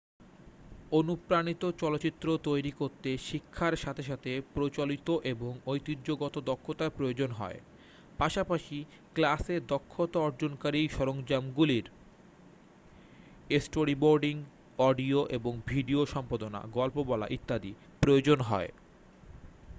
[0.91, 7.59] অনুপ্রাণিত চলচ্চিত্র তৈরি করতে শিক্ষার সাথে সাথে প্রচলিত এবং ঐতিহ্যগত দক্ষতার প্রয়োজন হয়
[8.17, 8.77] পাশাপাশি
[9.13, 11.85] ক্লাসে দক্ষতা অর্জনকারী সরঞ্জামগুলির
[13.59, 14.35] স্টোরিবোর্ডিং
[14.79, 17.71] অডিও এবং ভিডিও সম্পাদনা গল্প বলা ইত্যাদি
[18.01, 18.69] প্রয়োজন হয়